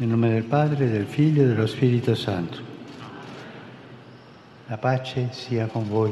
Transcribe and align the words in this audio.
Nel 0.00 0.08
nome 0.08 0.30
del 0.30 0.44
Padre, 0.44 0.88
del 0.88 1.04
Figlio 1.04 1.42
e 1.42 1.46
dello 1.48 1.66
Spirito 1.66 2.14
Santo. 2.14 2.56
La 4.68 4.78
pace 4.78 5.28
sia 5.30 5.66
con 5.66 5.86
voi. 5.86 6.10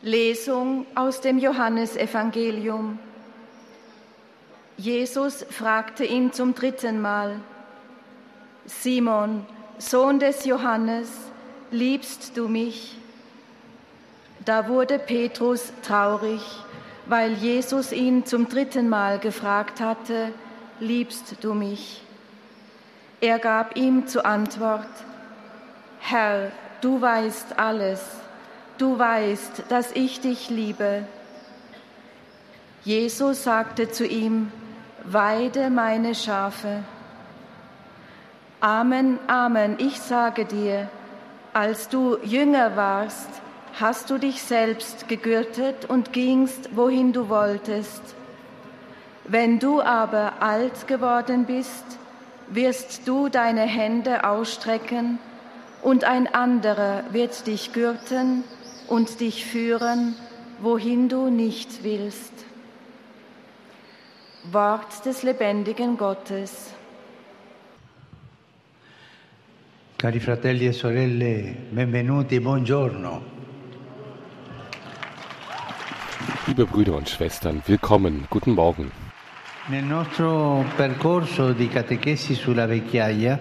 Lesung 0.00 0.86
aus 0.94 1.20
dem 1.20 1.38
Johannesevangelium. 1.38 2.98
Jesus 4.78 5.46
fragte 5.48 6.04
ihn 6.04 6.32
zum 6.32 6.54
dritten 6.54 7.00
Mal, 7.00 7.40
Simon, 8.64 9.46
Sohn 9.78 10.18
des 10.18 10.44
Johannes, 10.44 11.25
liebst 11.70 12.36
du 12.36 12.48
mich? 12.48 12.96
Da 14.44 14.68
wurde 14.68 14.98
Petrus 14.98 15.72
traurig, 15.82 16.40
weil 17.06 17.32
Jesus 17.34 17.92
ihn 17.92 18.24
zum 18.24 18.48
dritten 18.48 18.88
Mal 18.88 19.18
gefragt 19.18 19.80
hatte, 19.80 20.32
liebst 20.80 21.36
du 21.40 21.54
mich? 21.54 22.02
Er 23.20 23.38
gab 23.38 23.76
ihm 23.76 24.06
zur 24.06 24.26
Antwort, 24.26 24.86
Herr, 26.00 26.52
du 26.80 27.00
weißt 27.00 27.58
alles, 27.58 28.00
du 28.78 28.98
weißt, 28.98 29.64
dass 29.68 29.90
ich 29.92 30.20
dich 30.20 30.50
liebe. 30.50 31.04
Jesus 32.84 33.42
sagte 33.42 33.90
zu 33.90 34.06
ihm, 34.06 34.52
Weide 35.08 35.70
meine 35.70 36.16
Schafe. 36.16 36.82
Amen, 38.60 39.18
Amen, 39.28 39.76
ich 39.78 40.00
sage 40.00 40.44
dir, 40.44 40.88
als 41.56 41.88
du 41.88 42.18
jünger 42.22 42.76
warst, 42.76 43.30
hast 43.80 44.10
du 44.10 44.18
dich 44.18 44.42
selbst 44.42 45.08
gegürtet 45.08 45.86
und 45.86 46.12
gingst, 46.12 46.76
wohin 46.76 47.14
du 47.14 47.30
wolltest. 47.30 48.02
Wenn 49.24 49.58
du 49.58 49.80
aber 49.80 50.34
alt 50.40 50.86
geworden 50.86 51.46
bist, 51.46 51.84
wirst 52.48 53.08
du 53.08 53.30
deine 53.30 53.62
Hände 53.62 54.24
ausstrecken 54.24 55.18
und 55.82 56.04
ein 56.04 56.26
anderer 56.26 57.04
wird 57.12 57.46
dich 57.46 57.72
gürten 57.72 58.44
und 58.86 59.20
dich 59.20 59.46
führen, 59.46 60.14
wohin 60.60 61.08
du 61.08 61.30
nicht 61.30 61.82
willst. 61.82 62.34
Wort 64.52 65.06
des 65.06 65.22
lebendigen 65.22 65.96
Gottes. 65.96 66.75
Cari 70.06 70.20
fratelli 70.20 70.66
e 70.68 70.72
sorelle, 70.72 71.52
benvenuti, 71.70 72.38
buongiorno. 72.38 73.22
Liebe 76.46 76.64
Brüder 76.64 76.94
und 76.94 77.08
Schwestern, 77.08 77.60
willkommen, 77.66 78.24
guten 78.30 78.52
Morgen. 78.52 78.92
Nel 79.66 79.82
nostro 79.82 80.64
percorso 80.76 81.52
di 81.52 81.66
catechesi 81.66 82.34
sulla 82.34 82.66
vecchiaia, 82.66 83.36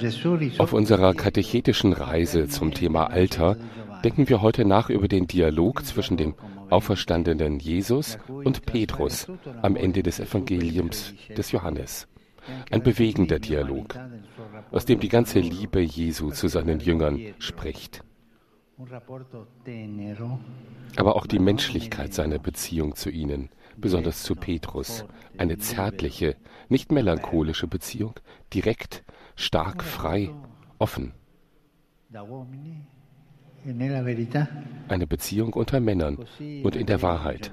Gesù 0.00 0.38
Auf 0.58 0.72
unserer 0.72 1.14
katechetischen 1.14 1.92
Reise 1.92 2.48
zum 2.48 2.74
Thema 2.74 3.04
Alter 3.04 3.56
denken 4.02 4.28
wir 4.28 4.42
heute 4.42 4.64
nach 4.64 4.90
über 4.90 5.06
den 5.06 5.28
Dialog 5.28 5.86
zwischen 5.86 6.16
dem 6.16 6.34
auferstandenen 6.70 7.60
Jesus 7.60 8.18
und 8.26 8.66
Petrus 8.66 9.28
am 9.62 9.76
Ende 9.76 10.02
des 10.02 10.18
Evangeliums 10.18 11.14
des 11.36 11.52
Johannes. 11.52 12.08
Ein 12.70 12.82
bewegender 12.82 13.38
Dialog, 13.38 13.94
aus 14.70 14.84
dem 14.84 15.00
die 15.00 15.08
ganze 15.08 15.40
Liebe 15.40 15.80
Jesu 15.80 16.30
zu 16.30 16.48
seinen 16.48 16.80
Jüngern 16.80 17.18
spricht. 17.38 18.02
Aber 20.96 21.16
auch 21.16 21.26
die 21.26 21.38
Menschlichkeit 21.38 22.12
seiner 22.12 22.38
Beziehung 22.38 22.96
zu 22.96 23.10
ihnen, 23.10 23.50
besonders 23.76 24.22
zu 24.22 24.34
Petrus, 24.34 25.04
eine 25.38 25.58
zärtliche, 25.58 26.36
nicht 26.68 26.92
melancholische 26.92 27.66
Beziehung, 27.66 28.14
direkt, 28.52 29.04
stark, 29.36 29.84
frei, 29.84 30.30
offen. 30.78 31.12
Eine 34.88 35.06
Beziehung 35.06 35.52
unter 35.54 35.80
Männern 35.80 36.18
und 36.62 36.76
in 36.76 36.86
der 36.86 37.02
Wahrheit. 37.02 37.50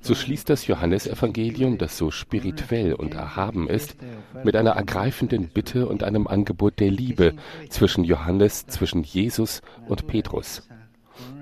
So 0.00 0.14
schließt 0.14 0.50
das 0.50 0.66
Johannesevangelium, 0.66 1.78
das 1.78 1.96
so 1.96 2.10
spirituell 2.10 2.94
und 2.94 3.14
erhaben 3.14 3.68
ist, 3.68 3.96
mit 4.42 4.56
einer 4.56 4.72
ergreifenden 4.72 5.48
Bitte 5.48 5.88
und 5.88 6.02
einem 6.02 6.26
Angebot 6.26 6.80
der 6.80 6.90
Liebe 6.90 7.34
zwischen 7.68 8.04
Johannes, 8.04 8.66
zwischen 8.66 9.02
Jesus 9.04 9.62
und 9.86 10.06
Petrus, 10.06 10.68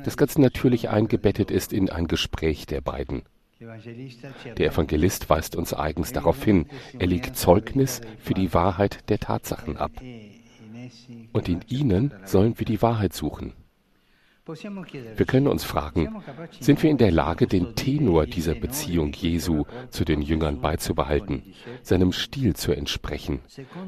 das 0.05 0.17
ganz 0.17 0.37
natürlich 0.37 0.91
eingebettet 0.91 1.51
ist 1.51 1.73
in 1.73 1.89
ein 1.91 2.07
Gespräch 2.07 2.67
der 2.67 2.81
beiden. 2.81 3.23
Der 4.59 4.73
Evangelist 4.73 5.31
weist 5.31 5.57
uns 5.57 5.73
eigens 5.73 6.13
darauf 6.13 6.45
hin, 6.45 6.67
er 6.99 7.07
legt 7.07 7.37
Zeugnis 7.37 8.03
für 8.19 8.35
die 8.35 8.53
Wahrheit 8.53 9.09
der 9.09 9.19
Tatsachen 9.19 9.79
ab 9.79 9.93
und 11.33 11.49
in 11.49 11.61
ihnen 11.69 12.13
sollen 12.25 12.59
wir 12.59 12.67
die 12.67 12.83
Wahrheit 12.83 13.13
suchen. 13.13 13.53
Wir 14.47 15.25
können 15.25 15.49
uns 15.49 15.65
fragen, 15.65 16.23
sind 16.61 16.83
wir 16.83 16.91
in 16.91 16.99
der 16.99 17.11
Lage, 17.11 17.47
den 17.47 17.75
Tenor 17.77 18.27
dieser 18.27 18.55
Beziehung 18.55 19.13
Jesu 19.15 19.65
zu 19.89 20.05
den 20.05 20.21
Jüngern 20.21 20.61
beizubehalten, 20.61 21.43
seinem 21.83 22.13
Stil 22.13 22.55
zu 22.55 22.73
entsprechen, 22.73 23.41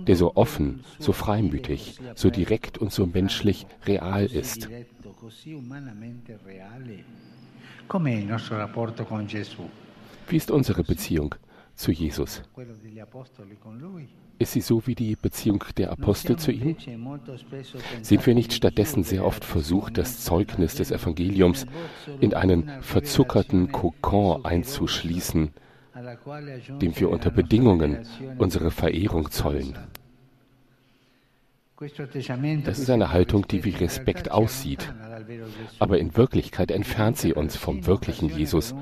der 0.06 0.16
so 0.16 0.34
offen, 0.34 0.82
so 0.98 1.12
freimütig, 1.12 1.98
so 2.14 2.30
direkt 2.30 2.78
und 2.78 2.90
so 2.90 3.04
menschlich 3.04 3.66
real 3.84 4.24
ist? 4.24 4.70
Wie 10.28 10.36
ist 10.36 10.50
unsere 10.50 10.84
Beziehung 10.84 11.34
zu 11.76 11.92
Jesus? 11.92 12.42
Ist 14.38 14.52
sie 14.52 14.60
so 14.60 14.86
wie 14.86 14.94
die 14.94 15.16
Beziehung 15.16 15.64
der 15.76 15.92
Apostel 15.92 16.36
zu 16.36 16.50
ihm? 16.52 16.76
Sind 18.02 18.26
wir 18.26 18.34
nicht 18.34 18.52
stattdessen 18.52 19.04
sehr 19.04 19.24
oft 19.24 19.44
versucht, 19.44 19.96
das 19.98 20.24
Zeugnis 20.24 20.74
des 20.74 20.90
Evangeliums 20.90 21.66
in 22.20 22.34
einen 22.34 22.70
verzuckerten 22.82 23.72
Kokon 23.72 24.44
einzuschließen, 24.44 25.50
dem 26.80 26.98
wir 26.98 27.10
unter 27.10 27.30
Bedingungen 27.30 28.06
unsere 28.38 28.70
Verehrung 28.70 29.30
zollen? 29.30 29.74
Das 32.64 32.78
ist 32.78 32.88
eine 32.88 33.12
Haltung, 33.12 33.46
die 33.48 33.64
wie 33.64 33.70
Respekt 33.70 34.30
aussieht, 34.30 34.94
aber 35.78 35.98
in 35.98 36.16
Wirklichkeit 36.16 36.70
entfernt 36.70 37.18
sie 37.18 37.34
uns 37.34 37.56
vom 37.56 37.86
wirklichen 37.86 38.30
Jesus 38.30 38.74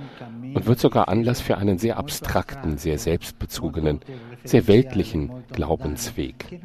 und 0.54 0.66
wird 0.66 0.78
sogar 0.78 1.08
Anlass 1.08 1.40
für 1.40 1.58
einen 1.58 1.78
sehr 1.78 1.96
abstrakten, 1.96 2.78
sehr 2.78 2.98
selbstbezogenen, 2.98 4.00
sehr 4.44 4.66
weltlichen 4.66 5.44
Glaubensweg. 5.52 6.60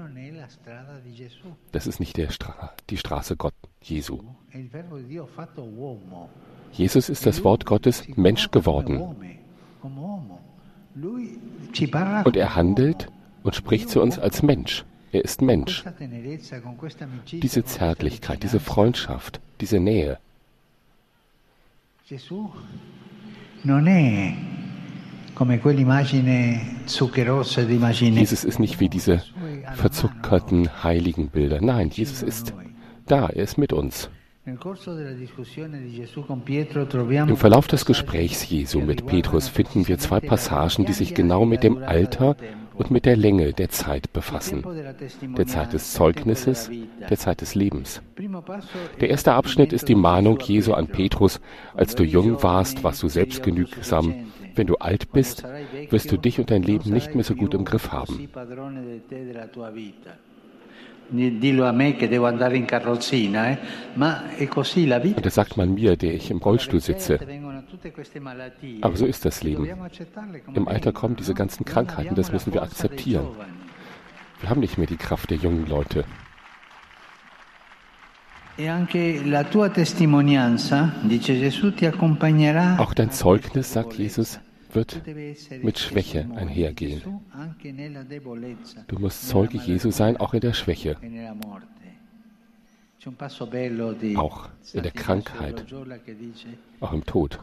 Das 1.72 1.88
ist 1.88 2.00
nicht 2.00 2.20
Stra 2.32 2.74
die 2.90 2.98
Straße 2.98 3.36
Gott, 3.36 3.54
Jesu. 3.82 4.20
Jesus 6.72 7.10
ist 7.10 7.26
das 7.26 7.44
Wort 7.44 7.66
Gottes 7.66 8.08
Mensch 8.16 8.52
geworden. 8.52 9.16
Und 12.26 12.38
er 12.38 12.56
handelt 12.56 13.08
und 13.44 13.56
spricht 13.56 13.90
zu 13.90 14.02
uns 14.02 14.20
als 14.20 14.44
Mensch. 14.44 14.86
Er 15.12 15.24
ist 15.24 15.42
Mensch. 15.42 15.84
Diese 17.32 17.64
Zärtlichkeit, 17.64 18.44
diese 18.44 18.60
Freundschaft, 18.60 19.40
diese 19.60 19.80
Nähe. 19.80 20.20
Jesus 28.16 28.44
ist 28.44 28.60
nicht 28.60 28.80
wie 28.80 28.90
diese 28.90 29.22
verzuckerten 29.76 30.84
heiligen 30.84 31.30
Bilder. 31.30 31.60
Nein, 31.62 31.90
Jesus 31.90 32.22
ist 32.24 32.54
da, 33.06 33.28
er 33.28 33.44
ist 33.44 33.58
mit 33.58 33.74
uns. 33.74 34.10
Im 34.46 34.58
Verlauf 37.38 37.68
des 37.68 37.86
Gesprächs 37.86 38.50
Jesu 38.50 38.80
mit 38.82 39.06
Petrus 39.06 39.48
finden 39.48 39.88
wir 39.88 39.98
zwei 40.00 40.20
Passagen, 40.20 40.86
die 40.86 40.94
sich 40.94 41.14
genau 41.14 41.46
mit 41.46 41.64
dem 41.64 41.78
Alter 41.78 42.36
und 42.80 42.92
mit 42.92 43.06
der 43.06 43.18
Länge 43.18 43.52
der 43.52 43.70
Zeit 43.70 44.14
befassen, 44.14 44.64
der 45.38 45.46
Zeit 45.48 45.74
des 45.74 45.92
Zeugnisses, 45.92 46.72
der 47.10 47.18
Zeit 47.18 47.42
des 47.42 47.54
Lebens. 47.54 48.02
Der 49.02 49.10
erste 49.10 49.34
Abschnitt 49.34 49.74
ist 49.74 49.90
die 49.90 49.96
Mahnung 49.96 50.40
Jesu 50.40 50.72
an 50.74 50.88
Petrus, 50.88 51.42
als 51.76 51.94
du 51.96 52.04
jung 52.04 52.42
warst, 52.42 52.84
warst 52.84 53.04
du 53.04 53.10
selbstgenügsam, 53.10 54.16
wenn 54.56 54.68
du 54.68 54.78
alt 54.78 55.12
bist, 55.12 55.44
wirst 55.90 56.10
du 56.12 56.18
dich 56.18 56.40
und 56.40 56.52
dein 56.52 56.64
Leben 56.64 56.92
nicht 56.92 57.16
mehr 57.16 57.26
so 57.26 57.36
gut 57.36 57.54
im 57.54 57.66
Griff 57.66 57.92
haben. 57.92 58.30
Und 65.16 65.26
das 65.26 65.36
sagt 65.36 65.58
man 65.58 65.74
mir, 65.74 65.98
der 65.98 66.14
ich 66.14 66.32
im 66.32 66.38
Rollstuhl 66.38 66.80
sitze. 66.80 67.20
Aber 68.82 68.98
so 68.98 69.06
ist 69.06 69.26
das 69.26 69.44
Leben. 69.44 69.68
Im 70.54 70.68
Alter 70.68 70.92
kommen 70.92 71.16
diese 71.16 71.34
ganzen 71.34 71.66
Krankheiten, 71.66 72.16
das 72.16 72.32
müssen 72.32 72.54
wir 72.54 72.64
akzeptieren. 72.64 73.28
Wir 74.42 74.50
haben 74.50 74.62
nicht 74.62 74.78
mehr 74.78 74.88
die 74.88 74.98
Kraft 74.98 75.30
der 75.30 75.38
jungen 75.38 75.68
Leute. 75.68 76.06
E 78.58 78.70
Auch 82.78 82.94
dein 82.94 83.12
Zeugnis, 83.12 83.74
sagt 83.74 83.94
Jesus, 83.94 84.40
wird 84.74 85.02
mit 85.64 85.80
Schwäche 85.80 86.30
einhergehen. 86.36 87.02
Du 88.88 89.00
musst 89.00 89.30
Zeuge 89.30 89.58
Jesu 89.58 89.92
sein, 89.92 90.18
auch 90.18 90.34
in 90.34 90.42
der 90.42 90.54
Schwäche, 90.54 90.98
auch 94.18 94.50
in 94.74 94.84
der 94.84 94.92
Krankheit, 94.92 95.66
auch 96.82 96.92
im 96.92 97.06
Tod. 97.06 97.40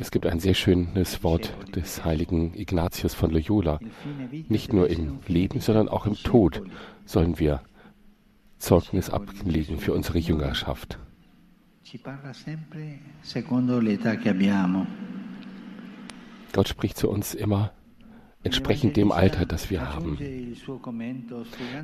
Es 0.00 0.10
gibt 0.10 0.26
ein 0.26 0.40
sehr 0.40 0.54
schönes 0.54 1.22
Wort 1.22 1.52
des 1.76 2.04
heiligen 2.04 2.54
Ignatius 2.54 3.14
von 3.14 3.30
Loyola. 3.30 3.78
Nicht 4.48 4.72
nur 4.72 4.90
im 4.90 5.20
Leben, 5.28 5.60
sondern 5.60 5.88
auch 5.88 6.06
im 6.06 6.16
Tod 6.16 6.62
sollen 7.04 7.38
wir 7.38 7.62
Zeugnis 8.58 9.10
ablegen 9.10 9.78
für 9.78 9.92
unsere 9.92 10.18
Jüngerschaft. 10.18 10.98
Gott 16.52 16.68
spricht 16.68 16.96
zu 16.96 17.08
uns 17.08 17.34
immer 17.34 17.72
entsprechend 18.44 18.96
dem 18.96 19.10
Alter, 19.10 19.46
das 19.46 19.70
wir 19.70 19.92
haben. 19.92 20.18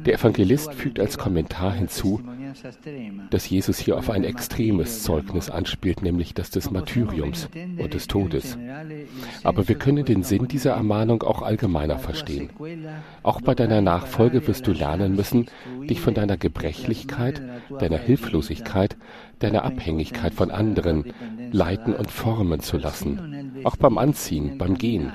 Der 0.04 0.14
Evangelist 0.14 0.74
fügt 0.74 1.00
als 1.00 1.18
Kommentar 1.18 1.72
hinzu, 1.72 2.20
dass 3.30 3.48
Jesus 3.48 3.78
hier 3.78 3.96
auf 3.96 4.10
ein 4.10 4.24
extremes 4.24 5.02
Zeugnis 5.02 5.50
anspielt, 5.50 6.02
nämlich 6.02 6.34
das 6.34 6.50
des 6.50 6.70
Martyriums 6.70 7.48
und 7.78 7.94
des 7.94 8.06
Todes. 8.06 8.58
Aber 9.42 9.68
wir 9.68 9.74
können 9.76 10.04
den 10.04 10.22
Sinn 10.22 10.48
dieser 10.48 10.72
Ermahnung 10.72 11.22
auch 11.22 11.42
allgemeiner 11.42 11.98
verstehen. 11.98 12.50
Auch 13.22 13.40
bei 13.40 13.54
deiner 13.54 13.80
Nachfolge 13.80 14.46
wirst 14.46 14.66
du 14.66 14.72
lernen 14.72 15.16
müssen, 15.16 15.46
dich 15.88 16.00
von 16.00 16.14
deiner 16.14 16.36
Gebrechlichkeit, 16.36 17.42
deiner 17.78 17.98
Hilflosigkeit, 17.98 18.96
deiner 19.38 19.64
Abhängigkeit 19.64 20.34
von 20.34 20.50
anderen 20.50 21.12
leiten 21.50 21.94
und 21.94 22.10
formen 22.10 22.60
zu 22.60 22.76
lassen. 22.76 23.52
Auch 23.64 23.76
beim 23.76 23.96
Anziehen, 23.96 24.58
beim 24.58 24.76
Gehen. 24.76 25.10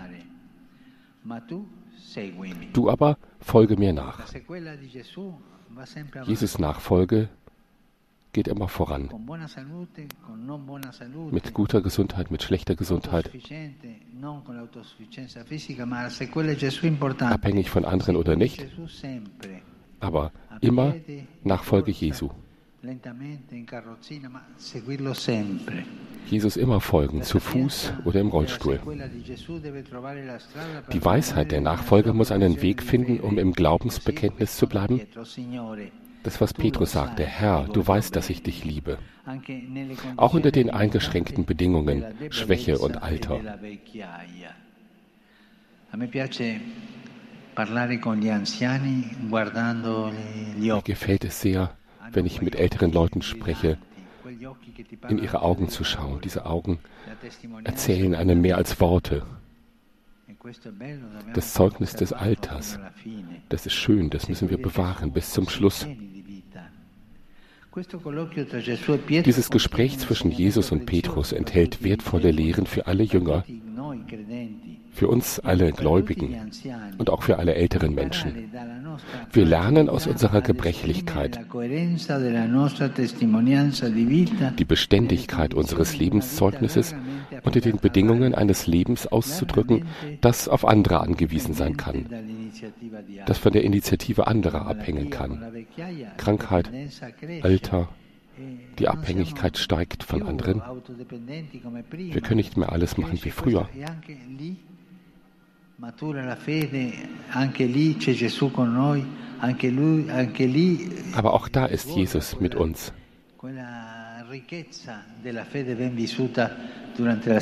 Du 2.73 2.89
aber 2.89 3.17
folge 3.39 3.77
mir 3.77 3.93
nach. 3.93 4.19
Jesus 6.25 6.59
Nachfolge 6.59 7.29
geht 8.33 8.47
immer 8.47 8.67
voran. 8.67 9.09
Mit 11.31 11.53
guter 11.53 11.81
Gesundheit, 11.81 12.31
mit 12.31 12.43
schlechter 12.43 12.75
Gesundheit. 12.75 13.31
Abhängig 17.21 17.69
von 17.69 17.85
anderen 17.85 18.15
oder 18.17 18.35
nicht. 18.35 18.67
Aber 19.99 20.31
immer 20.61 20.95
Nachfolge 21.43 21.91
Jesu. 21.91 22.29
Jesus 26.27 26.57
immer 26.57 26.81
folgen, 26.81 27.21
zu 27.23 27.39
Fuß 27.39 27.93
oder 28.05 28.19
im 28.19 28.29
Rollstuhl. 28.29 28.79
Die 30.93 31.05
Weisheit 31.05 31.51
der 31.51 31.61
Nachfolger 31.61 32.13
muss 32.13 32.31
einen 32.31 32.61
Weg 32.61 32.81
finden, 32.81 33.19
um 33.19 33.37
im 33.37 33.53
Glaubensbekenntnis 33.53 34.57
zu 34.57 34.67
bleiben. 34.67 35.01
Das, 36.23 36.41
was 36.41 36.53
Petrus 36.55 36.93
sagte, 36.93 37.23
Herr, 37.23 37.67
du 37.71 37.85
weißt, 37.85 38.15
dass 38.15 38.31
ich 38.31 38.41
dich 38.41 38.65
liebe. 38.65 38.97
Auch 40.17 40.33
unter 40.33 40.51
den 40.51 40.71
eingeschränkten 40.71 41.45
Bedingungen, 41.45 42.03
Schwäche 42.31 42.79
und 42.79 43.03
Alter. 43.03 43.39
Mir 50.57 50.81
gefällt 50.83 51.23
es 51.23 51.41
sehr, 51.41 51.71
wenn 52.11 52.25
ich 52.25 52.41
mit 52.41 52.55
älteren 52.55 52.91
Leuten 52.91 53.21
spreche, 53.21 53.77
in 55.09 55.17
ihre 55.19 55.41
Augen 55.41 55.69
zu 55.69 55.83
schauen. 55.83 56.21
Diese 56.21 56.45
Augen 56.45 56.79
erzählen 57.63 58.15
einem 58.15 58.41
mehr 58.41 58.57
als 58.57 58.79
Worte. 58.79 59.23
Das 61.33 61.53
Zeugnis 61.53 61.93
des 61.93 62.13
Alters, 62.13 62.79
das 63.49 63.65
ist 63.65 63.73
schön, 63.73 64.09
das 64.09 64.29
müssen 64.29 64.49
wir 64.49 64.61
bewahren 64.61 65.11
bis 65.11 65.31
zum 65.31 65.49
Schluss. 65.49 65.87
Dieses 69.25 69.49
Gespräch 69.49 69.99
zwischen 69.99 70.31
Jesus 70.31 70.71
und 70.71 70.85
Petrus 70.85 71.33
enthält 71.33 71.83
wertvolle 71.83 72.31
Lehren 72.31 72.67
für 72.67 72.87
alle 72.87 73.03
Jünger, 73.03 73.43
für 74.91 75.07
uns 75.07 75.39
alle 75.39 75.71
Gläubigen 75.71 76.51
und 76.97 77.09
auch 77.09 77.23
für 77.23 77.37
alle 77.37 77.55
älteren 77.55 77.93
Menschen. 77.93 78.49
Wir 79.31 79.45
lernen 79.45 79.89
aus 79.89 80.07
unserer 80.07 80.41
Gebrechlichkeit, 80.41 81.39
die 84.59 84.65
Beständigkeit 84.65 85.53
unseres 85.53 85.97
Lebenszeugnisses 85.97 86.95
unter 87.43 87.59
den 87.59 87.77
Bedingungen 87.77 88.33
eines 88.33 88.67
Lebens 88.67 89.07
auszudrücken, 89.07 89.85
das 90.21 90.47
auf 90.47 90.65
andere 90.65 91.01
angewiesen 91.01 91.53
sein 91.53 91.77
kann, 91.77 92.05
das 93.25 93.37
von 93.37 93.51
der 93.51 93.63
Initiative 93.63 94.27
anderer 94.27 94.67
abhängen 94.67 95.09
kann. 95.09 95.65
Krankheit, 96.17 96.69
Alter, 97.41 97.89
die 98.79 98.87
Abhängigkeit 98.87 99.57
steigt 99.57 100.03
von 100.03 100.23
anderen. 100.23 100.61
Wir 101.91 102.21
können 102.21 102.37
nicht 102.37 102.57
mehr 102.57 102.71
alles 102.71 102.97
machen 102.97 103.19
wie 103.23 103.31
früher. 103.31 103.69
Aber 111.13 111.33
auch 111.33 111.47
da 111.49 111.65
ist 111.65 111.89
Jesus 111.89 112.39
mit 112.39 112.55
uns. 112.55 112.93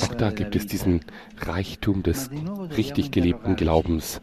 Auch 0.01 0.15
da 0.15 0.31
gibt 0.31 0.55
es 0.55 0.65
diesen 0.65 1.01
Reichtum 1.37 2.03
des 2.03 2.29
richtig 2.75 3.11
gelebten 3.11 3.55
Glaubens 3.55 4.21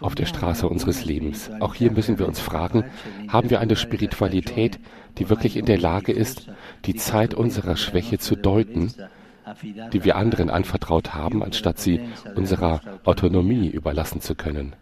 auf 0.00 0.14
der 0.14 0.26
Straße 0.26 0.68
unseres 0.68 1.04
Lebens. 1.04 1.50
Auch 1.60 1.74
hier 1.74 1.90
müssen 1.90 2.18
wir 2.18 2.26
uns 2.26 2.40
fragen, 2.40 2.84
haben 3.28 3.50
wir 3.50 3.60
eine 3.60 3.76
Spiritualität, 3.76 4.78
die 5.18 5.28
wirklich 5.28 5.56
in 5.56 5.66
der 5.66 5.78
Lage 5.78 6.12
ist, 6.12 6.48
die 6.84 6.94
Zeit 6.94 7.34
unserer 7.34 7.76
Schwäche 7.76 8.18
zu 8.18 8.36
deuten 8.36 8.92
die 9.92 10.04
wir 10.04 10.16
anderen 10.16 10.50
anvertraut 10.50 11.14
haben, 11.14 11.42
anstatt 11.42 11.78
sie 11.78 12.00
unserer 12.34 12.80
Autonomie 13.04 13.68
überlassen 13.68 14.20
zu 14.20 14.34
können? 14.34 14.74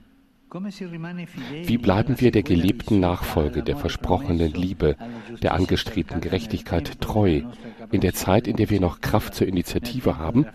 Wie 1.65 1.79
bleiben 1.79 2.21
wir 2.21 2.31
der 2.31 2.45
gelebten 2.45 3.01
Nachfolge, 3.01 3.65
der 3.65 3.77
versprochenen 3.77 4.53
Liebe, 4.53 4.97
der 5.43 5.53
angestrebten 5.53 6.21
Gerechtigkeit 6.21 7.01
treu, 7.01 7.43
in 7.91 8.01
der 8.01 8.15
Zeit, 8.15 8.47
in 8.47 8.57
der 8.57 8.71
wir 8.71 8.81
noch 8.81 9.01
Kraft 9.01 9.35
zur 9.35 9.49
Initiative 9.49 10.17
haben, 10.17 10.47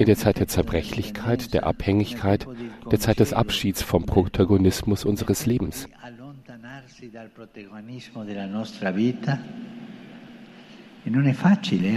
in 0.00 0.06
der 0.06 0.16
Zeit 0.16 0.38
der 0.38 0.48
Zerbrechlichkeit, 0.48 1.52
der 1.52 1.66
Abhängigkeit, 1.66 2.46
der 2.90 2.98
Zeit 2.98 3.20
des 3.20 3.32
Abschieds 3.32 3.82
vom 3.82 4.06
Protagonismus 4.06 5.04
unseres 5.04 5.44
Lebens? 5.44 5.88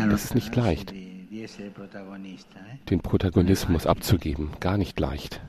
Das 0.10 0.26
ist 0.26 0.36
nicht 0.36 0.56
leicht 0.56 0.94
den 2.90 3.00
Protagonismus 3.00 3.88
abzugeben, 3.88 4.52
gar 4.60 4.78
nicht 4.78 5.00
leicht. 5.00 5.42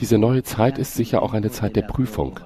Diese 0.00 0.18
neue 0.18 0.42
Zeit 0.42 0.78
ist 0.78 0.94
sicher 0.94 1.22
auch 1.22 1.34
eine 1.34 1.50
Zeit 1.50 1.76
der 1.76 1.82
Prüfung. 1.82 2.40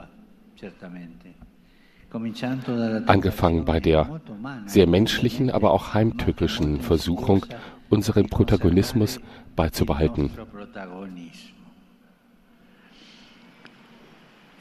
Angefangen 3.07 3.65
bei 3.65 3.81
der 3.81 4.21
sehr 4.67 4.87
menschlichen, 4.87 5.51
aber 5.51 5.73
auch 5.73 5.95
heimtückischen 5.95 6.81
Versuchung, 6.81 7.47
unseren 7.95 8.27
Protagonismus 8.27 9.21
beizubehalten. 9.57 10.31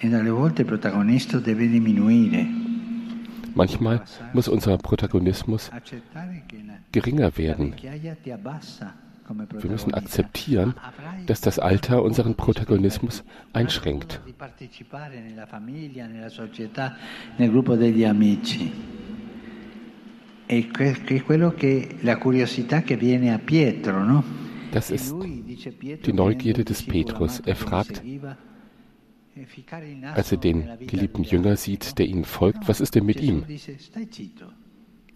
E 0.02 0.08
Manchmal 3.56 4.02
muss 4.34 4.48
unser 4.48 4.78
Protagonismus 4.78 5.72
geringer 6.92 7.38
werden. 7.38 7.74
Wir 9.62 9.72
müssen 9.72 9.94
akzeptieren, 9.94 10.74
dass 11.28 11.40
das 11.42 11.60
Alter 11.60 12.04
unseren 12.04 12.36
Protagonismus 12.36 13.24
einschränkt. 13.54 14.20
Das 24.72 24.90
ist 24.92 25.16
die 26.06 26.14
Neugierde 26.14 26.64
des 26.66 26.84
Petrus. 26.84 27.40
Er 27.46 27.56
fragt, 27.56 28.04
als 30.14 30.32
er 30.32 30.38
den 30.38 30.68
geliebten 30.88 31.24
Jünger 31.24 31.56
sieht, 31.56 31.98
der 31.98 32.08
ihm 32.08 32.24
folgt, 32.24 32.68
was 32.68 32.82
ist 32.82 32.96
denn 32.96 33.06
mit 33.06 33.22
ihm? 33.22 33.44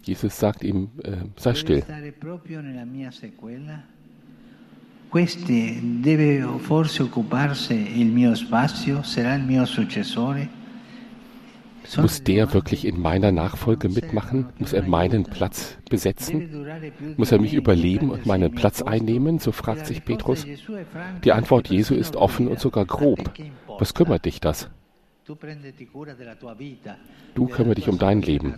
Jesus 0.02 0.38
sagt 0.38 0.64
ihm, 0.64 0.88
äh, 1.04 1.16
sei 1.36 1.54
still. 1.54 1.82
Questi 5.10 6.00
deve 6.02 6.58
forse 6.58 7.02
occuparsi 7.02 7.98
il 7.98 8.08
mio 8.08 8.34
spazio? 8.34 9.02
Sarà 9.02 9.36
il 9.36 9.42
mio 9.42 9.64
successore? 9.64 10.57
Muss 11.96 12.22
der 12.22 12.52
wirklich 12.52 12.84
in 12.84 13.00
meiner 13.00 13.32
Nachfolge 13.32 13.88
mitmachen? 13.88 14.48
Muss 14.58 14.72
er 14.72 14.82
meinen 14.82 15.24
Platz 15.24 15.78
besetzen? 15.88 16.66
Muss 17.16 17.32
er 17.32 17.40
mich 17.40 17.54
überleben 17.54 18.10
und 18.10 18.26
meinen 18.26 18.52
Platz 18.54 18.82
einnehmen? 18.82 19.38
So 19.38 19.52
fragt 19.52 19.86
sich 19.86 20.04
Petrus. 20.04 20.46
Die 21.24 21.32
Antwort 21.32 21.68
Jesu 21.68 21.94
ist 21.94 22.16
offen 22.16 22.48
und 22.48 22.60
sogar 22.60 22.84
grob. 22.84 23.32
Was 23.78 23.94
kümmert 23.94 24.24
dich 24.24 24.40
das? 24.40 24.68
Du 27.34 27.46
kümmere 27.46 27.74
dich 27.74 27.88
um 27.88 27.98
dein 27.98 28.22
Leben 28.22 28.54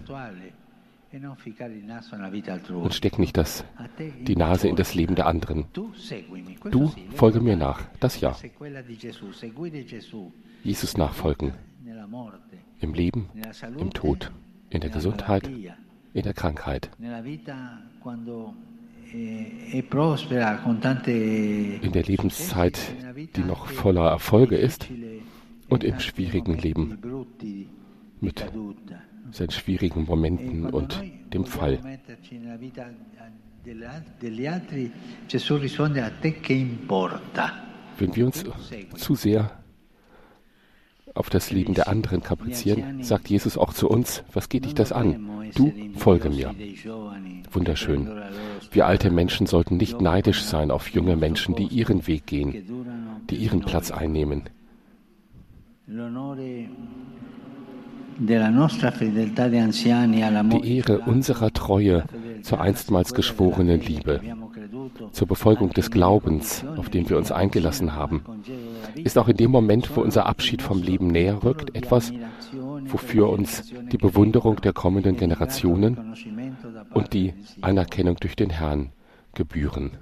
und 2.70 2.94
steck 2.94 3.18
nicht 3.18 3.36
das, 3.36 3.64
die 4.20 4.36
Nase 4.36 4.68
in 4.68 4.76
das 4.76 4.94
Leben 4.94 5.16
der 5.16 5.26
anderen. 5.26 5.66
Du 5.72 6.92
folge 7.14 7.40
mir 7.40 7.56
nach, 7.56 7.82
das 7.98 8.20
ja. 8.20 8.36
Jesus 10.62 10.96
nachfolgen 10.96 11.52
im 12.80 12.94
Leben, 12.94 13.28
im 13.78 13.92
Tod, 13.92 14.32
in 14.70 14.80
der 14.80 14.90
Gesundheit, 14.90 15.48
in 16.12 16.22
der 16.22 16.34
Krankheit. 16.34 16.90
In 16.98 17.10
der 21.92 22.02
Lebenszeit, 22.02 22.78
die 23.36 23.42
noch 23.42 23.66
voller 23.66 24.08
Erfolge 24.08 24.56
ist 24.56 24.88
und 25.68 25.84
im 25.84 26.00
schwierigen 26.00 26.54
Leben 26.54 26.98
mit 28.20 28.44
seinen 29.32 29.50
schwierigen 29.50 30.04
Momenten 30.04 30.66
und 30.66 31.02
dem 31.32 31.44
Fall. 31.44 31.78
Wenn 37.98 38.16
wir 38.16 38.26
uns 38.26 38.44
zu 38.96 39.14
sehr 39.14 39.59
auf 41.14 41.30
das 41.30 41.50
Leben 41.50 41.74
der 41.74 41.88
anderen 41.88 42.22
kaprizieren, 42.22 43.02
sagt 43.02 43.28
Jesus 43.28 43.58
auch 43.58 43.72
zu 43.72 43.88
uns, 43.88 44.22
was 44.32 44.48
geht 44.48 44.64
dich 44.64 44.74
das 44.74 44.92
an? 44.92 45.28
Du 45.54 45.72
folge 45.96 46.30
mir. 46.30 46.54
Wunderschön. 47.52 48.08
Wir 48.70 48.86
alte 48.86 49.10
Menschen 49.10 49.46
sollten 49.46 49.76
nicht 49.76 50.00
neidisch 50.00 50.42
sein 50.42 50.70
auf 50.70 50.88
junge 50.88 51.16
Menschen, 51.16 51.56
die 51.56 51.66
ihren 51.66 52.06
Weg 52.06 52.26
gehen, 52.26 53.24
die 53.28 53.36
ihren 53.36 53.60
Platz 53.60 53.90
einnehmen. 53.90 54.44
Die 60.60 60.76
Ehre 60.76 60.98
unserer 61.00 61.52
Treue 61.52 62.04
zur 62.42 62.60
einstmals 62.60 63.14
geschworenen 63.14 63.80
Liebe, 63.80 64.20
zur 65.12 65.26
Befolgung 65.26 65.70
des 65.70 65.90
Glaubens, 65.90 66.64
auf 66.76 66.90
den 66.90 67.08
wir 67.08 67.16
uns 67.16 67.32
eingelassen 67.32 67.94
haben, 67.94 68.22
ist 68.96 69.18
auch 69.18 69.28
in 69.28 69.36
dem 69.36 69.50
Moment, 69.50 69.94
wo 69.96 70.00
unser 70.00 70.26
Abschied 70.26 70.62
vom 70.62 70.82
Leben 70.82 71.08
näher 71.08 71.42
rückt, 71.42 71.74
etwas, 71.74 72.12
wofür 72.84 73.30
uns 73.30 73.72
die 73.92 73.98
Bewunderung 73.98 74.60
der 74.60 74.72
kommenden 74.72 75.16
Generationen 75.16 76.14
und 76.92 77.12
die 77.12 77.34
Anerkennung 77.60 78.16
durch 78.16 78.36
den 78.36 78.50
Herrn 78.50 78.92
gebühren. 79.34 79.92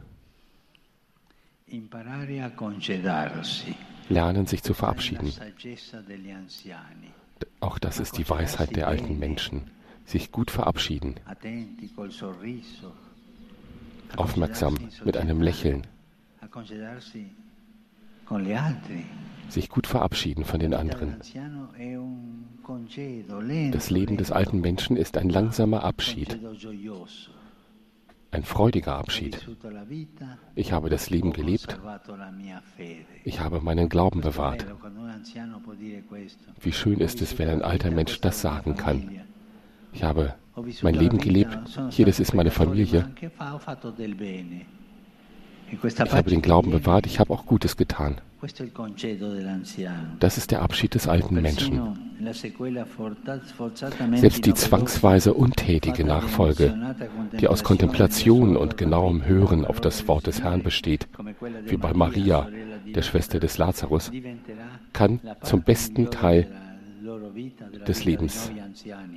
Lernen 4.09 4.47
sich 4.47 4.63
zu 4.63 4.75
verabschieden. 4.75 5.33
Auch 7.61 7.79
das 7.79 8.01
ist 8.01 8.17
die 8.17 8.29
Weisheit 8.29 8.77
der 8.77 8.89
alten 8.89 9.19
Menschen. 9.19 9.71
Sich 10.07 10.33
gut 10.33 10.51
verabschieden. 10.51 11.17
Aufmerksam, 14.17 14.79
mit 15.05 15.17
einem 15.19 15.43
Lächeln. 15.43 15.87
Sich 19.49 19.69
gut 19.69 19.87
verabschieden 19.87 20.45
von 20.45 20.61
den 20.61 20.75
anderen. 20.75 21.17
Das 23.73 23.91
Leben 23.91 24.17
des 24.17 24.33
alten 24.33 24.61
Menschen 24.61 24.97
ist 24.97 25.17
ein 25.17 25.31
langsamer 25.31 25.85
Abschied 25.85 26.39
ein 28.31 28.45
freudiger 28.45 28.97
Abschied. 28.97 29.49
Ich 30.55 30.73
habe 30.73 30.91
das 30.91 31.11
Leben 31.11 31.33
gelebt. 31.33 31.79
Ich 33.25 33.41
habe 33.41 33.61
meinen 33.61 33.89
Glauben 33.89 34.21
bewahrt. 34.21 34.67
Wie 36.61 36.73
schön 36.73 37.01
ist 37.01 37.23
es, 37.23 37.39
wenn 37.39 37.49
ein 37.49 37.63
alter 37.63 37.91
Mensch 37.91 38.21
das 38.21 38.41
sagen 38.41 38.77
kann. 38.77 39.11
Ich 39.93 40.05
habe 40.05 40.35
mein 40.83 40.95
Leben 40.95 41.19
gelebt. 41.19 41.59
Hier, 41.91 42.07
das 42.07 42.21
ist 42.21 42.35
meine 42.35 42.51
Familie. 42.51 43.09
Ich 45.71 46.13
habe 46.13 46.31
den 46.31 46.43
Glauben 46.43 46.71
bewahrt. 46.71 47.07
Ich 47.07 47.21
habe 47.21 47.33
auch 47.33 47.47
Gutes 47.47 47.77
getan. 47.77 48.21
Das 50.21 50.39
ist 50.39 50.51
der 50.53 50.63
Abschied 50.63 50.95
des 50.95 51.09
alten 51.09 51.41
Menschen. 51.43 51.99
Selbst 54.15 54.47
die 54.47 54.55
zwangsweise 54.55 55.35
untätige 55.35 56.05
Nachfolge, 56.05 56.95
die 57.41 57.49
aus 57.49 57.65
Kontemplation 57.65 58.57
und 58.57 58.77
genauem 58.77 59.25
Hören 59.25 59.65
auf 59.65 59.81
das 59.81 60.07
Wort 60.07 60.29
des 60.29 60.43
Herrn 60.43 60.63
besteht, 60.63 61.09
wie 61.67 61.77
bei 61.77 61.93
Maria, 61.93 62.49
der 62.87 63.03
Schwester 63.03 63.41
des 63.41 63.59
Lazarus, 63.59 64.13
kann 64.93 65.21
zum 65.43 65.63
besten 65.63 66.11
Teil 66.11 66.49
des 67.87 68.05
Lebens 68.05 68.53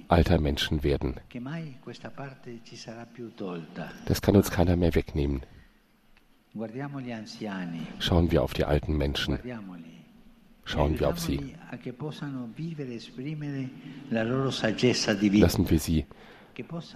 alter 0.07 0.39
Menschen 0.39 0.83
werden. 0.83 1.15
Das 4.05 4.21
kann 4.21 4.35
uns 4.35 4.49
keiner 4.49 4.75
mehr 4.75 4.95
wegnehmen. 4.95 5.41
Schauen 7.99 8.31
wir 8.31 8.43
auf 8.43 8.53
die 8.53 8.65
alten 8.65 8.97
Menschen. 8.97 9.39
Schauen 10.65 10.99
wir 10.99 11.09
auf 11.09 11.19
sie. 11.19 11.55
Lassen 15.31 15.69
wir 15.69 15.79
sie 15.79 16.05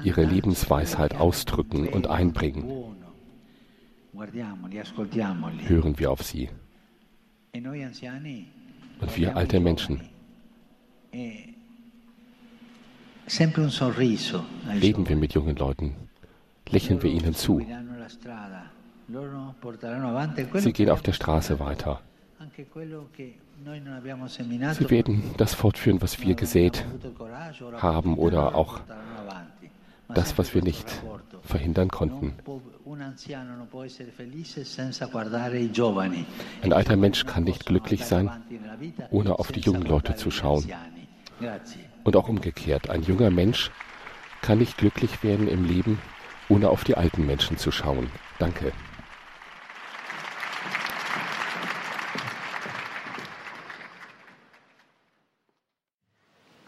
ihre 0.04 0.26
Lebensweisheit 0.26 1.16
ausdrücken 1.16 1.88
und 1.88 2.08
einbringen. 2.08 2.96
Hören 5.68 6.00
wir 6.00 6.12
auf 6.12 6.24
sie. 6.24 6.50
Und 7.54 9.18
wir 9.18 9.36
alte 9.36 9.60
Menschen. 9.60 10.02
Leben 14.74 15.10
wir 15.10 15.16
mit 15.16 15.34
jungen 15.34 15.56
Leuten. 15.56 15.96
Lächeln 16.70 17.02
wir 17.02 17.12
ihnen 17.12 17.34
zu. 17.34 17.66
Sie 19.08 20.74
gehen 20.74 20.90
auf 20.90 21.02
der 21.02 21.14
Straße 21.14 21.60
weiter. 21.60 22.02
Sie 24.74 24.90
werden 24.90 25.24
das 25.38 25.54
fortführen, 25.54 26.02
was 26.02 26.22
wir 26.22 26.36
gesät 26.36 26.86
haben 27.78 28.18
oder 28.18 28.56
auch 28.56 28.82
das, 30.10 30.38
was 30.38 30.54
wir 30.54 30.62
nicht 30.62 30.88
verhindern 31.44 31.90
konnten. 31.90 32.34
Ein 36.62 36.74
alter 36.74 36.96
Mensch 36.96 37.26
kann 37.26 37.44
nicht 37.44 37.66
glücklich 37.66 38.06
sein, 38.06 38.30
ohne 39.10 39.40
auf 39.40 39.52
die 39.52 39.62
jungen 39.62 39.84
Leute 39.84 40.16
zu 40.16 40.32
schauen. 40.32 40.66
Und 42.04 42.16
auch 42.16 42.30
umgekehrt, 42.30 42.90
ein 42.90 43.04
junger 43.04 43.32
Mensch 43.32 43.72
kann 44.42 44.60
nicht 44.60 44.78
glücklich 44.78 45.24
werden 45.24 45.48
im 45.48 45.66
Leben, 45.66 46.00
ohne 46.50 46.70
auf 46.70 46.84
die 46.84 46.96
alten 46.96 47.26
Menschen 47.26 47.58
zu 47.58 47.72
schauen. 47.72 48.12
Danke. 48.38 48.72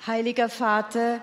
Heiliger 0.07 0.47
Vater, 0.47 1.19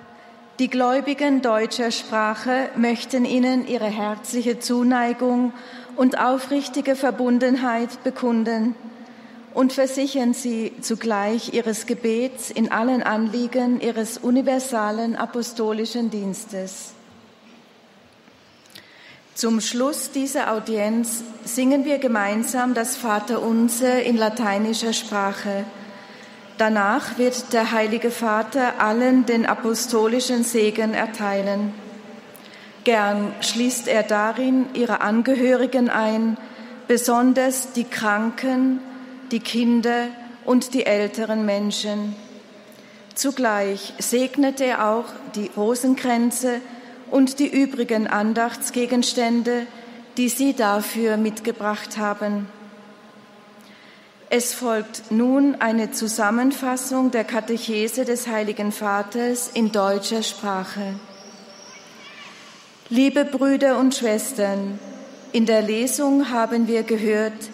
die 0.59 0.69
Gläubigen 0.69 1.41
deutscher 1.41 1.91
Sprache 1.91 2.69
möchten 2.76 3.25
Ihnen 3.25 3.67
ihre 3.67 3.87
herzliche 3.87 4.59
Zuneigung 4.59 5.55
und 5.97 6.19
aufrichtige 6.19 6.95
Verbundenheit 6.95 8.05
bekunden 8.05 8.75
und 9.55 9.73
versichern 9.73 10.35
Sie 10.35 10.75
zugleich 10.83 11.55
Ihres 11.55 11.87
Gebets 11.87 12.50
in 12.50 12.71
allen 12.71 13.03
Anliegen 13.03 13.81
Ihres 13.81 14.19
universalen 14.19 15.17
apostolischen 15.17 16.11
Dienstes. 16.11 16.93
Zum 19.35 19.62
Schluss 19.62 20.11
dieser 20.11 20.53
Audienz 20.53 21.25
singen 21.43 21.87
wir 21.87 21.97
gemeinsam 21.97 22.75
das 22.75 22.99
Vaterunser 22.99 24.03
in 24.03 24.19
lateinischer 24.19 24.93
Sprache. 24.93 25.64
Danach 26.56 27.18
wird 27.18 27.52
der 27.52 27.73
Heilige 27.73 28.11
Vater 28.11 28.75
allen 28.78 29.26
den 29.26 29.44
apostolischen 29.44 30.44
Segen 30.44 30.94
erteilen. 30.94 31.75
Gern 32.84 33.32
schließt 33.40 33.88
er 33.88 34.02
darin 34.02 34.66
ihre 34.75 35.00
Angehörigen 35.00 35.90
ein, 35.90 36.37
besonders 36.87 37.73
die 37.73 37.84
Kranken, 37.84 38.78
die 39.32 39.40
Kinder 39.40 40.08
und 40.44 40.75
die 40.75 40.87
älteren 40.87 41.44
Menschen. 41.44 42.14
Zugleich 43.14 43.94
segnet 43.99 44.61
er 44.61 44.88
auch 44.88 45.06
die 45.34 45.50
Rosenkränze 45.56 46.61
und 47.11 47.38
die 47.38 47.49
übrigen 47.49 48.06
Andachtsgegenstände, 48.06 49.66
die 50.16 50.28
Sie 50.28 50.54
dafür 50.54 51.16
mitgebracht 51.16 51.96
haben. 51.96 52.46
Es 54.37 54.53
folgt 54.53 55.12
nun 55.12 55.55
eine 55.61 55.93
Zusammenfassung 55.93 57.12
der 57.12 57.23
Katechese 57.23 58.05
des 58.05 58.26
Heiligen 58.26 58.73
Vaters 58.73 59.49
in 59.55 59.71
deutscher 59.71 60.25
Sprache. 60.25 60.97
Liebe 62.88 63.25
Brüder 63.25 63.79
und 63.79 63.95
Schwestern, 63.95 64.81
in 65.31 65.47
der 65.47 65.62
Lesung 65.62 66.31
haben 66.31 66.67
wir 66.67 66.83
gehört, 66.83 67.49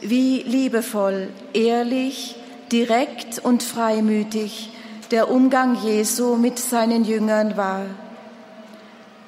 wie 0.00 0.40
liebevoll, 0.40 1.28
ehrlich, 1.52 2.36
direkt 2.72 3.38
und 3.38 3.62
freimütig 3.62 4.70
der 5.10 5.30
Umgang 5.30 5.74
Jesu 5.84 6.36
mit 6.36 6.58
seinen 6.58 7.04
Jüngern 7.04 7.58
war. 7.58 7.84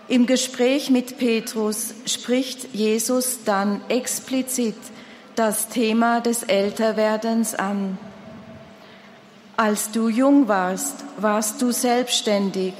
Im 0.08 0.24
Gespräch 0.24 0.88
mit 0.88 1.18
Petrus 1.18 1.92
spricht 2.06 2.72
Jesus 2.72 3.40
dann 3.44 3.82
explizit 3.90 4.76
das 5.36 5.68
Thema 5.68 6.20
des 6.20 6.42
Älterwerdens 6.42 7.54
an. 7.54 7.98
Als 9.56 9.90
du 9.90 10.08
jung 10.08 10.48
warst, 10.48 11.04
warst 11.16 11.62
du 11.62 11.70
selbstständig. 11.70 12.74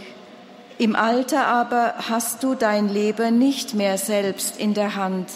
Im 0.78 0.96
Alter 0.96 1.46
aber 1.46 1.94
hast 2.08 2.42
du 2.42 2.54
dein 2.54 2.88
Leben 2.88 3.38
nicht 3.38 3.75
mehr 3.75 3.96
selbst 3.96 4.58
in 4.58 4.75
der 4.75 4.96
Hand. 4.96 5.28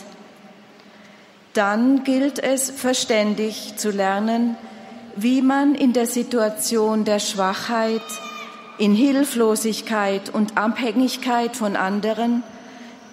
Dann 1.54 2.04
gilt 2.04 2.38
es 2.38 2.70
verständig 2.70 3.76
zu 3.76 3.90
lernen, 3.90 4.56
wie 5.14 5.42
man 5.42 5.74
in 5.74 5.92
der 5.92 6.06
Situation 6.06 7.04
der 7.04 7.18
Schwachheit, 7.18 8.02
in 8.78 8.94
Hilflosigkeit 8.94 10.30
und 10.30 10.56
Abhängigkeit 10.56 11.56
von 11.56 11.76
anderen 11.76 12.42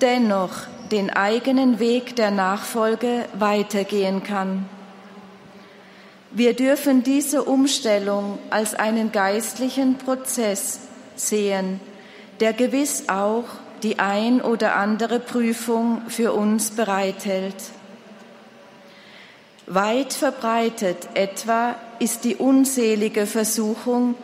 dennoch 0.01 0.67
den 0.91 1.09
eigenen 1.09 1.79
Weg 1.79 2.15
der 2.15 2.31
Nachfolge 2.31 3.25
weitergehen 3.33 4.23
kann. 4.23 4.69
Wir 6.31 6.53
dürfen 6.53 7.03
diese 7.03 7.43
Umstellung 7.43 8.39
als 8.49 8.75
einen 8.75 9.11
geistlichen 9.11 9.97
Prozess 9.97 10.81
sehen, 11.15 11.79
der 12.39 12.53
gewiss 12.53 13.07
auch 13.07 13.45
die 13.83 13.99
ein 13.99 14.41
oder 14.41 14.75
andere 14.75 15.19
Prüfung 15.19 16.01
für 16.07 16.33
uns 16.33 16.71
bereithält. 16.71 17.55
Weit 19.67 20.13
verbreitet 20.13 21.07
etwa 21.13 21.75
ist 21.99 22.23
die 22.23 22.35
unselige 22.35 23.25
Versuchung, 23.25 24.15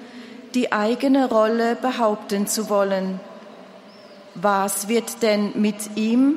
die 0.53 0.71
eigene 0.71 1.29
Rolle 1.29 1.75
behaupten 1.75 2.45
zu 2.45 2.69
wollen. 2.69 3.19
Was 4.35 4.87
wird 4.87 5.21
denn 5.21 5.51
mit 5.55 5.95
ihm? 5.95 6.35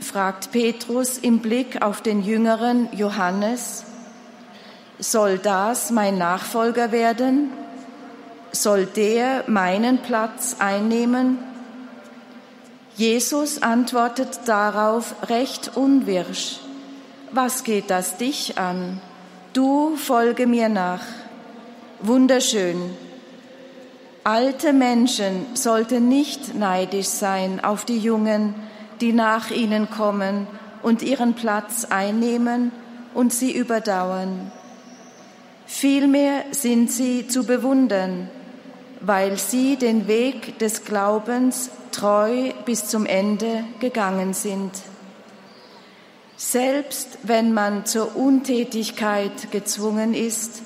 fragt 0.00 0.52
Petrus 0.52 1.18
im 1.18 1.40
Blick 1.40 1.82
auf 1.82 2.00
den 2.02 2.22
jüngeren 2.22 2.88
Johannes. 2.96 3.84
Soll 4.98 5.38
das 5.38 5.90
mein 5.90 6.18
Nachfolger 6.18 6.92
werden? 6.92 7.50
Soll 8.52 8.86
der 8.86 9.44
meinen 9.46 9.98
Platz 9.98 10.56
einnehmen? 10.58 11.38
Jesus 12.96 13.62
antwortet 13.62 14.40
darauf 14.46 15.14
recht 15.28 15.76
unwirsch. 15.76 16.58
Was 17.30 17.62
geht 17.62 17.90
das 17.90 18.16
dich 18.16 18.58
an? 18.58 19.00
Du 19.52 19.96
folge 19.96 20.46
mir 20.46 20.68
nach. 20.68 21.02
Wunderschön, 22.00 22.96
Alte 24.24 24.72
Menschen 24.72 25.46
sollten 25.54 26.08
nicht 26.08 26.54
neidisch 26.54 27.06
sein 27.06 27.64
auf 27.64 27.84
die 27.84 27.98
Jungen, 27.98 28.54
die 29.00 29.12
nach 29.12 29.50
ihnen 29.50 29.90
kommen 29.90 30.46
und 30.82 31.02
ihren 31.02 31.34
Platz 31.34 31.86
einnehmen 31.88 32.72
und 33.14 33.32
sie 33.32 33.52
überdauern. 33.52 34.52
Vielmehr 35.66 36.44
sind 36.50 36.90
sie 36.90 37.28
zu 37.28 37.44
bewundern, 37.44 38.28
weil 39.00 39.38
sie 39.38 39.76
den 39.76 40.08
Weg 40.08 40.58
des 40.58 40.84
Glaubens 40.84 41.70
treu 41.92 42.52
bis 42.64 42.86
zum 42.86 43.06
Ende 43.06 43.64
gegangen 43.80 44.34
sind. 44.34 44.72
Selbst 46.36 47.18
wenn 47.24 47.52
man 47.52 47.84
zur 47.84 48.16
Untätigkeit 48.16 49.50
gezwungen 49.50 50.14
ist, 50.14 50.62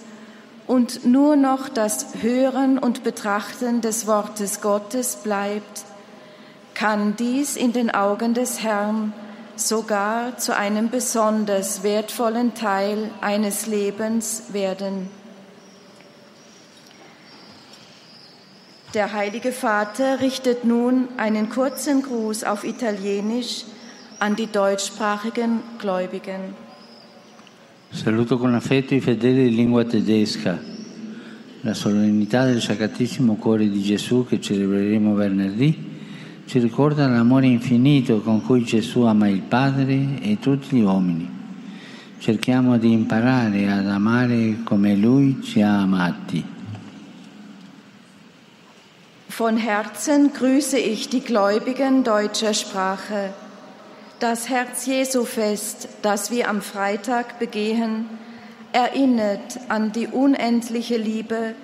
und 0.66 1.04
nur 1.04 1.36
noch 1.36 1.68
das 1.68 2.06
Hören 2.22 2.78
und 2.78 3.02
Betrachten 3.02 3.80
des 3.80 4.06
Wortes 4.06 4.60
Gottes 4.60 5.16
bleibt, 5.16 5.84
kann 6.74 7.16
dies 7.16 7.56
in 7.56 7.72
den 7.72 7.90
Augen 7.90 8.34
des 8.34 8.62
Herrn 8.62 9.12
sogar 9.56 10.38
zu 10.38 10.56
einem 10.56 10.88
besonders 10.88 11.82
wertvollen 11.82 12.54
Teil 12.54 13.10
eines 13.20 13.66
Lebens 13.66 14.44
werden. 14.52 15.10
Der 18.94 19.12
Heilige 19.12 19.52
Vater 19.52 20.20
richtet 20.20 20.64
nun 20.64 21.08
einen 21.16 21.48
kurzen 21.48 22.02
Gruß 22.02 22.44
auf 22.44 22.64
Italienisch 22.64 23.64
an 24.18 24.36
die 24.36 24.46
deutschsprachigen 24.46 25.62
Gläubigen. 25.78 26.54
Saluto 27.94 28.38
con 28.38 28.54
affetto 28.54 28.94
i 28.94 29.00
fedeli 29.00 29.50
di 29.50 29.54
lingua 29.54 29.84
tedesca. 29.84 30.58
La 31.60 31.74
solennità 31.74 32.46
del 32.46 32.62
Sacratissimo 32.62 33.34
Cuore 33.34 33.68
di 33.68 33.82
Gesù 33.82 34.24
che 34.26 34.40
celebreremo 34.40 35.14
venerdì 35.14 35.90
ci 36.46 36.58
ricorda 36.58 37.06
l'amore 37.06 37.46
infinito 37.46 38.22
con 38.22 38.40
cui 38.40 38.64
Gesù 38.64 39.02
ama 39.02 39.28
il 39.28 39.42
Padre 39.42 40.20
e 40.22 40.38
tutti 40.40 40.74
gli 40.74 40.80
uomini. 40.80 41.28
Cerchiamo 42.18 42.78
di 42.78 42.90
imparare 42.92 43.70
ad 43.70 43.86
amare 43.86 44.62
come 44.64 44.96
Lui 44.96 45.40
ci 45.42 45.60
ha 45.60 45.82
amati. 45.82 46.42
Von 49.36 49.58
Herzen 49.58 50.32
grüße 50.32 50.78
ich 50.78 51.08
die 51.08 51.20
Gläubigen 51.20 52.02
deutscher 52.02 52.54
Sprache. 52.54 53.41
Das 54.22 54.48
Herz 54.48 54.86
Jesu 54.86 55.24
Fest, 55.24 55.88
das 56.02 56.30
wir 56.30 56.48
am 56.48 56.62
Freitag 56.62 57.40
begehen, 57.40 58.08
erinnert 58.72 59.58
an 59.68 59.90
die 59.90 60.06
unendliche 60.06 60.96
Liebe, 60.96 61.56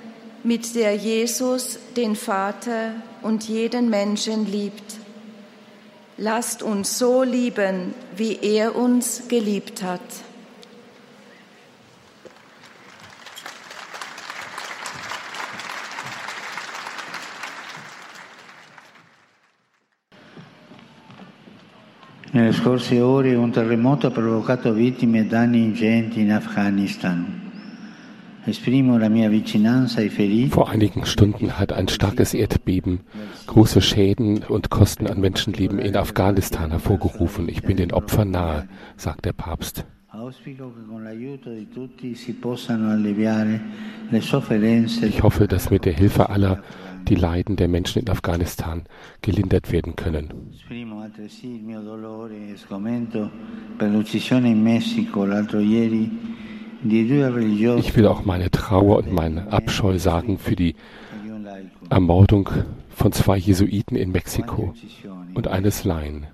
mit 0.42 0.74
der 0.74 0.96
Jesus 0.96 1.78
den 1.96 2.16
Vater 2.16 2.94
und 3.22 3.48
jeden 3.48 3.90
Menschen 3.90 4.44
liebt. 4.50 4.96
Lasst 6.16 6.64
uns 6.64 6.98
so 6.98 7.22
lieben, 7.22 7.94
wie 8.16 8.36
er 8.42 8.74
uns 8.74 9.28
geliebt 9.28 9.84
hat. 9.84 10.00
Nelle 22.48 22.60
scorse 22.60 22.98
ore 23.02 23.34
un 23.34 23.50
terremoto 23.50 24.06
ha 24.06 24.10
provocato 24.10 24.72
vittime 24.72 25.18
e 25.18 25.26
danni 25.26 25.62
ingenti 25.62 26.20
in 26.20 26.32
Afghanistan. 26.32 27.26
Vor 30.48 30.70
einigen 30.70 31.04
Stunden 31.04 31.58
hat 31.58 31.74
ein 31.74 31.88
starkes 31.88 32.32
Erdbeben 32.32 33.00
große 33.46 33.82
Schäden 33.82 34.44
und 34.48 34.70
Kosten 34.70 35.06
an 35.08 35.20
Menschenleben 35.20 35.78
in 35.78 35.94
Afghanistan 35.94 36.70
hervorgerufen. 36.70 37.50
Ich 37.50 37.60
bin 37.60 37.76
den 37.76 37.92
Opfern 37.92 38.30
nahe, 38.30 38.66
sagt 38.96 39.26
der 39.26 39.34
Papst. 39.34 39.84
Ich 45.02 45.22
hoffe, 45.22 45.48
dass 45.48 45.70
mit 45.70 45.84
der 45.84 45.92
Hilfe 45.92 46.30
aller 46.30 46.62
die 47.06 47.14
Leiden 47.14 47.56
der 47.56 47.68
Menschen 47.68 48.02
in 48.02 48.08
Afghanistan 48.08 48.82
gelindert 49.22 49.72
werden 49.72 49.96
können. 49.96 50.32
Ich 57.78 57.96
will 57.96 58.06
auch 58.06 58.24
meine 58.24 58.50
Trauer 58.50 58.98
und 58.98 59.12
meinen 59.12 59.48
Abscheu 59.48 59.98
sagen 59.98 60.38
für 60.38 60.56
die 60.56 60.74
Ermordung 61.90 62.50
von 62.90 63.12
zwei 63.12 63.36
Jesuiten 63.36 63.96
in 63.96 64.12
Mexiko 64.12 64.74
und 65.34 65.48
eines 65.48 65.84
Laien. 65.84 66.26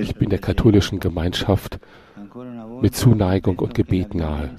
Ich 0.00 0.14
bin 0.16 0.30
der 0.30 0.38
katholischen 0.38 1.00
Gemeinschaft 1.00 1.78
mit 2.80 2.94
Zuneigung 2.94 3.58
und 3.58 3.74
Gebet 3.74 4.14
nahe. 4.14 4.50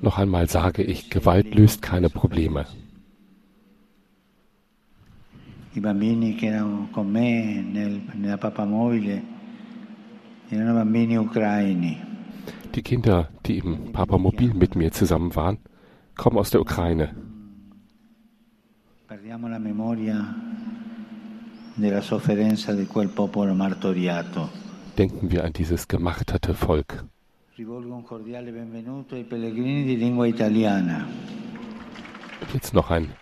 Noch 0.00 0.18
einmal 0.18 0.48
sage 0.48 0.82
ich, 0.82 1.10
Gewalt 1.10 1.54
löst 1.54 1.82
keine 1.82 2.08
Probleme. 2.08 2.66
I 5.74 5.80
bambini 5.80 6.34
che 6.34 6.48
erano 6.48 6.88
con 6.92 7.10
me 7.10 7.62
nel, 7.62 8.02
nella 8.14 8.36
papamobile 8.36 9.22
erano 10.50 10.74
bambini 10.74 11.16
ucraini. 11.16 11.96
Die 12.74 12.82
Kinder, 12.82 13.30
die 13.46 13.56
im 13.56 13.90
Papamobil 13.90 14.52
mit 14.52 14.76
mir 14.76 14.92
zusammen 14.92 15.34
waren, 15.34 15.58
kommen 16.14 16.36
aus 16.36 16.50
der 16.50 16.60
Ukraine. 16.60 17.14
Guardiamo 19.22 19.46
la 19.46 19.60
memoria 19.60 20.34
della 21.74 22.00
sofferenza 22.00 22.74
di 22.74 22.86
quel 22.86 23.10
popolo 23.10 23.54
martoriato. 23.54 24.50
Denken 24.96 25.28
wir 25.28 25.44
an 25.44 25.52
dieses 25.52 25.86
gemarterte 25.86 26.52
Volk. 26.52 27.04
Rivolgo 27.54 27.94
un 27.94 28.02
cordiale 28.02 28.50
benvenuto 28.50 29.14
ai 29.14 29.22
pellegrini 29.22 29.84
di 29.84 29.96
lingua 29.96 30.26
italiana. 30.26 31.06
Jetzt 32.52 32.74
noch 32.74 32.90
ein 32.90 33.12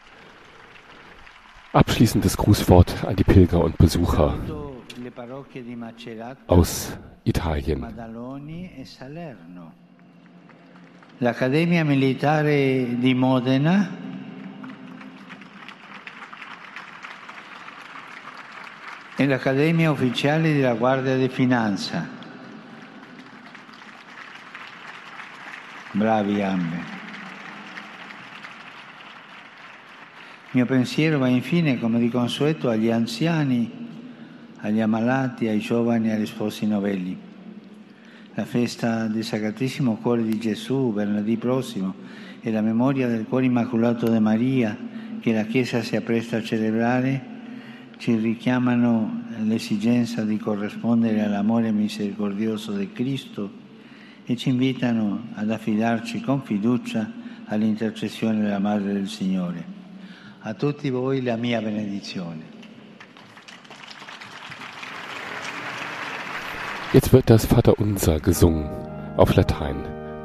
abschließendes 1.72 2.34
Grußwort 2.34 3.04
an 3.04 3.16
die 3.16 3.24
Pilger 3.24 3.62
und 3.62 3.76
Besucher 3.76 4.38
aus 6.46 6.96
Italien. 7.24 7.84
L'Accademia 11.18 11.84
Militare 11.84 12.86
di 12.98 13.14
Modena 13.14 14.08
e 19.20 19.26
l'Accademia 19.26 19.90
Ufficiale 19.90 20.54
della 20.54 20.72
Guardia 20.72 21.14
di 21.14 21.28
Finanza. 21.28 22.08
Bravi 25.90 26.40
ambe. 26.40 26.76
Mio 30.52 30.64
pensiero 30.64 31.18
va 31.18 31.28
infine, 31.28 31.78
come 31.78 31.98
di 31.98 32.08
consueto, 32.08 32.70
agli 32.70 32.90
anziani, 32.90 33.70
agli 34.60 34.80
ammalati, 34.80 35.48
ai 35.48 35.58
giovani 35.58 36.08
e 36.08 36.12
agli 36.12 36.24
sposi 36.24 36.66
novelli 36.66 37.28
la 38.32 38.46
festa 38.46 39.06
del 39.06 39.22
Sacratissimo 39.24 39.96
Cuore 39.96 40.22
di 40.22 40.38
Gesù, 40.38 40.94
venerdì 40.94 41.36
prossimo, 41.36 41.94
e 42.40 42.50
la 42.50 42.62
memoria 42.62 43.06
del 43.06 43.26
Cuore 43.28 43.44
Immacolato 43.44 44.08
di 44.08 44.18
Maria, 44.18 44.74
che 45.20 45.34
la 45.34 45.44
Chiesa 45.44 45.82
si 45.82 45.94
appresta 45.94 46.38
a 46.38 46.42
celebrare, 46.42 47.29
ci 48.00 48.16
richiamano 48.16 49.24
l'esigenza 49.42 50.24
di 50.24 50.38
corrispondere 50.38 51.22
all'amore 51.22 51.70
misericordioso 51.70 52.72
di 52.72 52.90
Cristo 52.92 53.50
e 54.24 54.36
ci 54.36 54.48
invitano 54.48 55.26
ad 55.34 55.50
affidarci 55.50 56.22
con 56.22 56.40
fiducia 56.40 57.10
all'intercessione 57.44 58.40
della 58.40 58.58
Madre 58.58 58.94
del 58.94 59.06
Signore. 59.06 59.62
A 60.40 60.54
tutti 60.54 60.88
voi 60.88 61.20
la 61.22 61.36
mia 61.36 61.60
benedizione. 61.60 62.58
Jetzt 66.94 67.12
wird 67.12 67.28
das 67.28 67.44
Vaterunser 67.44 68.18
gesungen 68.18 68.66
auf 69.18 69.34
Latein. 69.34 69.76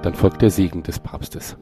Dann 0.01 0.13
folgt 0.13 0.41
der 0.41 0.49
Segen 0.49 0.81
des 0.81 0.97
Papstes. 0.97 1.57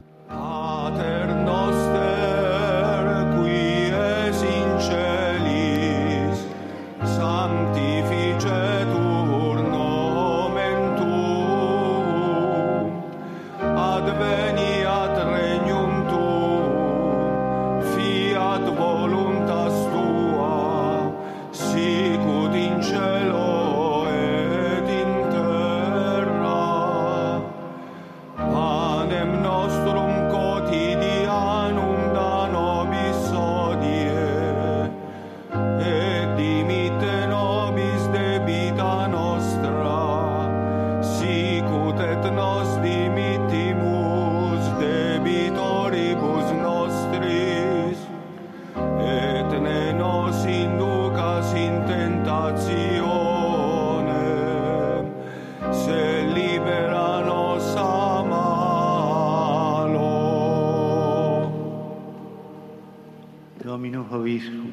Proviscum. 64.08 64.72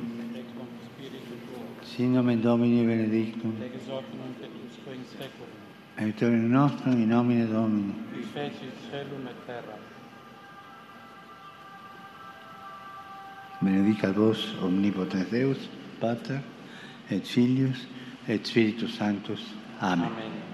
Sin 1.84 2.14
nomen 2.14 2.42
Domini 2.42 2.86
benedictum. 2.86 3.56
Aiutorium 5.98 6.50
nostrum 6.50 6.94
in 6.94 7.10
nomine 7.10 7.48
Domini. 7.48 7.94
Qui 8.14 8.22
feci 8.24 8.72
celum 8.90 9.28
et 9.28 9.46
terra. 9.46 9.78
Benedicat 13.62 14.16
vos 14.16 14.56
omnipotens 14.62 15.30
Deus, 15.30 15.70
Pater, 16.00 16.42
et 17.10 17.28
Filius, 17.28 17.86
et 18.28 18.46
Spiritus 18.46 18.96
Sanctus. 18.96 19.54
Amen. 19.80 20.06
Amen. 20.06 20.51